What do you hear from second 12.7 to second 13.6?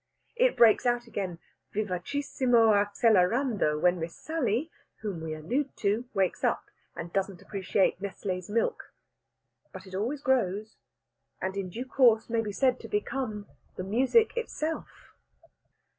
to become